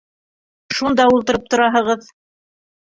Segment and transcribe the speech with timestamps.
[0.79, 2.13] Шунда ултырып тораһығыҙ.